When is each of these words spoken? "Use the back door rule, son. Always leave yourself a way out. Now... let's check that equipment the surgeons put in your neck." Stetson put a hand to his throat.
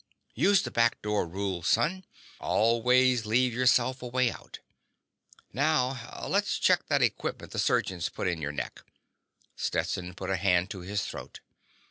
"Use 0.33 0.63
the 0.63 0.71
back 0.71 0.99
door 1.03 1.27
rule, 1.27 1.61
son. 1.61 2.05
Always 2.39 3.27
leave 3.27 3.53
yourself 3.53 4.01
a 4.01 4.07
way 4.07 4.31
out. 4.31 4.57
Now... 5.53 6.25
let's 6.27 6.57
check 6.57 6.87
that 6.87 7.03
equipment 7.03 7.51
the 7.51 7.59
surgeons 7.59 8.09
put 8.09 8.27
in 8.27 8.41
your 8.41 8.51
neck." 8.51 8.81
Stetson 9.55 10.15
put 10.15 10.31
a 10.31 10.37
hand 10.37 10.71
to 10.71 10.79
his 10.79 11.03
throat. 11.05 11.41